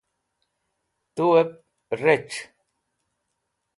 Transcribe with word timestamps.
tu'ep 1.15 1.51
rec̃h 2.01 2.39